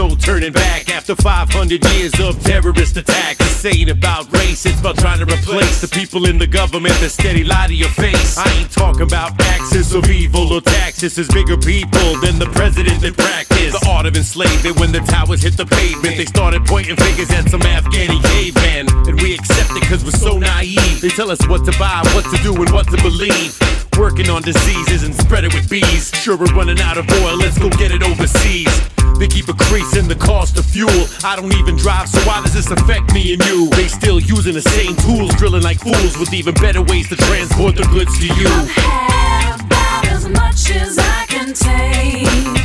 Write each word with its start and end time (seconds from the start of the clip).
No 0.00 0.16
turning 0.16 0.50
back 0.50 0.88
after 0.88 1.14
500 1.14 1.84
years 1.92 2.18
of 2.20 2.42
terrorist 2.42 2.96
attacks, 2.96 3.36
this 3.36 3.66
ain't 3.66 3.90
about 3.90 4.32
race, 4.32 4.64
it's 4.64 4.80
about 4.80 4.96
trying 4.96 5.18
to 5.18 5.26
replace 5.26 5.82
the 5.82 5.88
people 5.88 6.24
in 6.24 6.38
the 6.38 6.46
government 6.46 6.94
that 7.04 7.10
steady 7.10 7.44
lie 7.44 7.66
to 7.66 7.74
your 7.74 7.90
face. 7.90 8.38
I 8.38 8.48
ain't 8.60 8.70
talking 8.70 9.02
about 9.02 9.38
axis 9.38 9.92
of 9.92 10.08
evil 10.08 10.54
or 10.54 10.62
taxes, 10.62 11.18
is 11.18 11.28
bigger 11.28 11.58
people 11.58 12.16
than 12.24 12.38
the 12.38 12.48
president 12.56 13.02
that 13.02 13.14
practice. 13.14 13.78
The 13.78 13.86
art 13.90 14.06
of 14.06 14.16
enslavement 14.16 14.80
when 14.80 14.90
the 14.90 15.00
towers 15.00 15.42
hit 15.42 15.58
the 15.58 15.66
pavement, 15.66 16.16
they 16.16 16.24
started 16.24 16.64
pointing 16.64 16.96
fingers 16.96 17.28
at 17.32 17.50
some 17.50 17.60
Afghani 17.60 18.24
cavemen. 18.32 18.88
And 19.04 19.20
we 19.20 19.34
accept 19.34 19.76
it 19.76 19.84
cause 19.84 20.02
we're 20.02 20.16
so 20.16 20.38
naive. 20.38 21.02
They 21.02 21.10
tell 21.10 21.30
us 21.30 21.46
what 21.46 21.66
to 21.66 21.76
buy, 21.76 22.00
what 22.16 22.24
to 22.32 22.40
do, 22.42 22.56
and 22.56 22.72
what 22.72 22.88
to 22.88 22.96
believe. 23.04 23.52
Working 23.98 24.30
on 24.30 24.40
diseases 24.40 25.02
and 25.02 25.14
spread 25.14 25.44
it 25.44 25.52
with 25.52 25.68
bees. 25.68 26.08
Sure, 26.24 26.38
we're 26.38 26.56
running 26.56 26.80
out 26.80 26.96
of 26.96 27.04
oil, 27.20 27.36
let's 27.36 27.58
go 27.58 27.68
get 27.76 27.92
it 27.92 28.02
overseas. 28.02 28.72
They 29.20 29.28
keep 29.28 29.50
increasing 29.50 30.08
the 30.08 30.14
cost 30.14 30.56
of 30.56 30.64
fuel. 30.64 30.88
I 31.22 31.36
don't 31.36 31.52
even 31.52 31.76
drive, 31.76 32.08
so 32.08 32.18
why 32.26 32.40
does 32.40 32.54
this 32.54 32.70
affect 32.70 33.12
me 33.12 33.34
and 33.34 33.44
you? 33.44 33.68
They 33.68 33.86
still 33.86 34.18
using 34.18 34.54
the 34.54 34.62
same 34.62 34.96
tools, 34.96 35.34
drilling 35.34 35.62
like 35.62 35.78
fools 35.78 36.16
with 36.16 36.32
even 36.32 36.54
better 36.54 36.80
ways 36.80 37.06
to 37.10 37.16
transport 37.16 37.76
the 37.76 37.82
goods 37.92 38.18
to 38.18 38.24
you. 38.24 38.48
I've 38.48 39.60
about 39.60 40.06
as 40.06 40.26
much 40.26 40.70
as 40.70 40.98
I 40.98 41.26
can 41.28 41.52
take. 41.52 42.59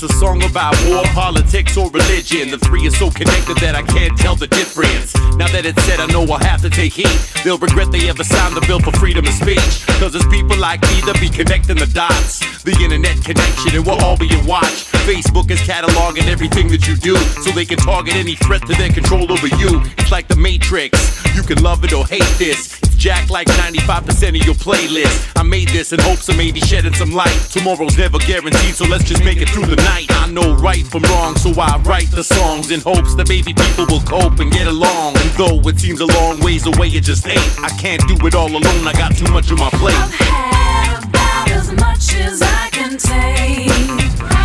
Is 0.00 0.08
this 0.08 0.16
a 0.16 0.18
song 0.18 0.42
about 0.44 0.72
war, 0.88 1.04
politics, 1.12 1.76
or 1.76 1.90
religion? 1.90 2.50
The 2.50 2.56
three 2.56 2.86
are 2.86 2.90
so 2.90 3.10
connected 3.10 3.58
that 3.58 3.74
I 3.74 3.82
can't 3.82 4.16
tell 4.16 4.34
the 4.34 4.46
difference. 4.46 5.14
Now 5.36 5.44
that 5.52 5.66
it's 5.66 5.82
said, 5.84 6.00
I 6.00 6.06
know 6.06 6.24
I'll 6.24 6.40
have 6.40 6.62
to 6.62 6.70
take 6.70 6.94
heed. 6.94 7.12
They'll 7.44 7.58
regret 7.58 7.92
they 7.92 8.08
ever 8.08 8.24
signed 8.24 8.56
the 8.56 8.64
bill 8.64 8.80
for 8.80 8.92
freedom 8.92 9.26
of 9.26 9.34
speech. 9.34 9.84
Cause 10.00 10.14
it's 10.14 10.24
people 10.32 10.56
like 10.56 10.80
me 10.88 11.04
that 11.04 11.20
be 11.20 11.28
connecting 11.28 11.76
the 11.76 11.84
dots. 11.92 12.40
The 12.64 12.72
internet 12.80 13.20
connection, 13.20 13.76
and 13.76 13.84
we're 13.84 14.00
all 14.00 14.16
being 14.16 14.40
watched. 14.46 14.88
Facebook 15.04 15.50
is 15.50 15.60
cataloging 15.68 16.32
everything 16.32 16.68
that 16.68 16.88
you 16.88 16.96
do, 16.96 17.16
so 17.44 17.50
they 17.52 17.66
can 17.66 17.76
target 17.76 18.16
any 18.16 18.36
threat 18.36 18.64
to 18.68 18.74
their 18.80 18.88
control 18.88 19.30
over 19.30 19.52
you. 19.60 19.84
It's 20.00 20.10
like 20.10 20.28
the 20.28 20.36
Matrix. 20.36 20.96
You 21.36 21.42
can 21.42 21.62
love 21.62 21.84
it 21.84 21.92
or 21.92 22.06
hate 22.06 22.32
this. 22.40 22.80
Jacked 23.00 23.30
like 23.30 23.48
95% 23.48 24.28
of 24.28 24.44
your 24.44 24.54
playlist. 24.54 25.32
I 25.34 25.42
made 25.42 25.68
this 25.68 25.90
in 25.94 25.98
hopes 26.00 26.28
of 26.28 26.36
maybe 26.36 26.60
shedding 26.60 26.92
some 26.92 27.12
light. 27.12 27.34
Tomorrow's 27.48 27.96
never 27.96 28.18
guaranteed, 28.18 28.74
so 28.74 28.84
let's 28.84 29.04
just 29.04 29.24
make 29.24 29.38
it 29.40 29.48
through 29.48 29.64
the 29.64 29.76
night. 29.76 30.04
I 30.10 30.30
know 30.30 30.54
right 30.56 30.86
from 30.86 31.04
wrong, 31.04 31.34
so 31.36 31.58
I 31.58 31.78
write 31.78 32.10
the 32.10 32.22
songs 32.22 32.70
in 32.70 32.80
hopes 32.80 33.14
that 33.14 33.26
maybe 33.26 33.54
people 33.54 33.86
will 33.86 34.02
cope 34.02 34.38
and 34.40 34.52
get 34.52 34.66
along. 34.66 35.16
And 35.16 35.30
though 35.30 35.66
it 35.66 35.80
seems 35.80 36.00
a 36.00 36.06
long 36.06 36.40
ways 36.40 36.66
away, 36.66 36.88
it 36.88 37.04
just 37.04 37.26
ain't. 37.26 37.40
I 37.60 37.70
can't 37.80 38.06
do 38.06 38.18
it 38.26 38.34
all 38.34 38.50
alone, 38.50 38.86
I 38.86 38.92
got 38.92 39.16
too 39.16 39.32
much 39.32 39.50
on 39.50 39.60
my 39.60 39.70
plate. 39.70 39.96
I've 39.96 40.12
had 40.12 41.04
about 41.04 41.50
as 41.52 41.72
much 41.72 42.14
as 42.20 42.42
I 42.42 42.68
can 42.70 42.98
take. 42.98 44.39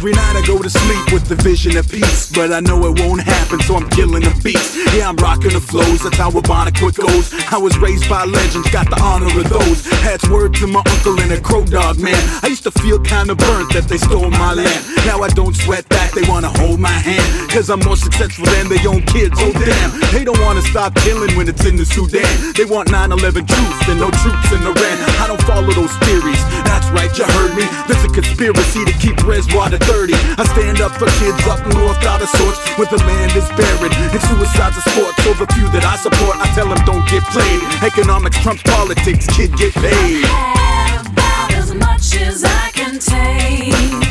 Every 0.00 0.12
night 0.12 0.32
I 0.34 0.40
go 0.46 0.56
to 0.56 0.70
sleep 0.70 1.12
with 1.12 1.28
the 1.28 1.36
vision 1.36 1.76
of 1.76 1.84
peace, 1.84 2.32
but 2.32 2.54
I 2.54 2.60
know 2.60 2.80
it 2.88 2.98
won't 3.04 3.20
happen, 3.20 3.60
so 3.60 3.76
I'm 3.76 3.84
killing 3.90 4.24
the 4.24 4.32
beats. 4.40 4.72
Yeah, 4.96 5.12
I'm 5.12 5.16
rocking 5.16 5.52
the 5.52 5.60
flows, 5.60 6.00
that's 6.00 6.16
how 6.16 6.30
Quick 6.32 6.96
goes. 6.96 7.28
I 7.52 7.58
was 7.58 7.76
raised 7.76 8.08
by 8.08 8.24
legends, 8.24 8.70
got 8.70 8.88
the 8.88 8.96
honor 8.96 9.28
of 9.28 9.44
those. 9.52 9.84
Had 10.00 10.24
word 10.32 10.54
to 10.54 10.66
my 10.66 10.80
uncle 10.80 11.20
and 11.20 11.30
a 11.32 11.38
crow 11.38 11.66
dog 11.66 12.00
man. 12.00 12.16
I 12.40 12.46
used 12.48 12.62
to 12.64 12.70
feel 12.80 12.98
kinda 12.98 13.34
burnt 13.36 13.74
that 13.76 13.92
they 13.92 13.98
stole 13.98 14.30
my 14.30 14.54
land. 14.54 14.80
Now 15.04 15.20
I 15.20 15.28
don't 15.28 15.54
sweat 15.54 15.84
that, 15.90 16.16
they 16.16 16.24
wanna 16.24 16.48
hold 16.48 16.80
my 16.80 16.96
hand. 16.96 17.50
Cause 17.50 17.68
I'm 17.68 17.80
more 17.80 18.00
successful 18.00 18.46
than 18.46 18.72
their 18.72 18.80
own 18.88 19.02
kids, 19.04 19.36
oh 19.36 19.52
damn. 19.52 20.00
They 20.16 20.24
don't 20.24 20.40
wanna 20.40 20.62
stop 20.62 20.94
killing 21.04 21.36
when 21.36 21.46
it's 21.46 21.66
in 21.66 21.76
the 21.76 21.84
Sudan. 21.84 22.24
They 22.56 22.64
want 22.64 22.90
9 22.90 23.12
11 23.12 23.44
truth 23.44 23.88
and 23.92 24.00
no 24.00 24.08
troops 24.24 24.48
in 24.48 24.64
Iran. 24.64 24.96
I 25.20 25.26
don't 25.28 25.42
follow 25.44 25.68
those 25.76 25.92
theories, 26.08 26.40
that's 26.64 26.88
right, 26.96 27.12
you 27.18 27.24
heard 27.36 27.52
me. 27.52 27.68
There's 27.84 28.04
a 28.04 28.08
conspiracy 28.08 28.86
to 28.88 28.94
keep 28.96 29.16
Reswater 29.28 29.89
30. 29.90 30.14
I 30.14 30.44
stand 30.54 30.80
up 30.80 30.92
for 30.94 31.10
kids 31.18 31.42
up 31.50 31.60
north 31.74 31.98
out 32.06 32.22
of 32.22 32.30
sorts 32.38 32.58
where 32.78 32.86
the 32.86 32.98
land 33.04 33.34
is 33.34 33.48
barren 33.58 33.90
and 33.90 34.22
suicide's 34.22 34.78
a 34.78 34.82
sport 34.90 35.14
over 35.26 35.46
the 35.46 35.52
few 35.54 35.68
that 35.74 35.84
I 35.84 35.96
support. 35.96 36.38
I 36.38 36.46
tell 36.54 36.68
them 36.68 36.78
don't 36.86 37.06
get 37.10 37.24
played. 37.34 37.62
Economics 37.82 38.38
trumps 38.42 38.62
politics, 38.62 39.26
kid, 39.34 39.50
get 39.56 39.74
paid. 39.74 40.24
I 40.24 40.94
have 40.94 41.06
about 41.10 41.54
as 41.54 41.74
much 41.74 42.14
as 42.16 42.44
I 42.44 42.70
can 42.72 42.98
take. 42.98 44.09